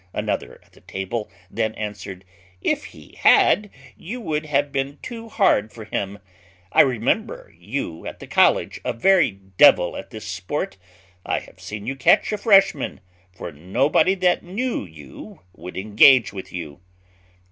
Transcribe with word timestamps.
Another 0.13 0.59
at 0.65 0.73
the 0.73 0.81
table 0.81 1.29
then 1.51 1.75
answered, 1.75 2.25
"If 2.59 2.85
he 2.85 3.13
had, 3.19 3.69
you 3.95 4.19
would 4.19 4.47
have 4.47 4.71
been 4.71 4.97
too 5.03 5.29
hard 5.29 5.71
for 5.71 5.85
him; 5.85 6.17
I 6.71 6.81
remember 6.81 7.53
you 7.55 8.07
at 8.07 8.17
the 8.19 8.25
college 8.25 8.81
a 8.83 8.93
very 8.93 9.29
devil 9.29 9.95
at 9.95 10.09
this 10.09 10.25
sport; 10.25 10.77
I 11.23 11.37
have 11.41 11.61
seen 11.61 11.85
you 11.85 11.95
catch 11.95 12.31
a 12.33 12.39
freshman, 12.39 12.99
for 13.31 13.51
nobody 13.51 14.15
that 14.15 14.41
knew 14.41 14.83
you 14.85 15.41
would 15.53 15.77
engage 15.77 16.33
with 16.33 16.51
you." 16.51 16.79